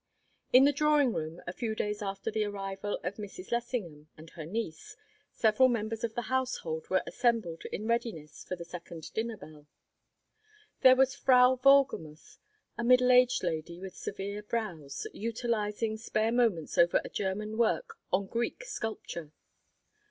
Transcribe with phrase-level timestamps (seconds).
[0.51, 3.51] In the drawing room, a few days after the arrival of Mrs.
[3.51, 4.97] Lessingham and her niece,
[5.31, 9.67] several members of the house hold were assembled in readiness for the second dinner bell.
[10.81, 12.39] There was Frau Wohlgemuth,
[12.79, 18.25] a middle aged lady with severe brows, utilizing spare moments over a German work on
[18.25, 19.31] Greek sculpture.